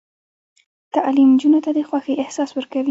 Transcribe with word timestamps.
تعلیم 0.95 1.29
نجونو 1.35 1.59
ته 1.65 1.71
د 1.77 1.79
خوښۍ 1.89 2.15
احساس 2.23 2.49
ورکوي. 2.53 2.79